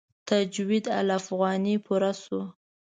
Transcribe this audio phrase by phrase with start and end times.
[0.27, 2.41] تجوید الافغاني پوره شو.